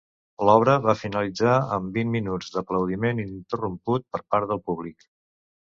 [0.47, 5.11] L'obra va finalitzar amb vint minuts d'aplaudiment ininterromput per part del públic.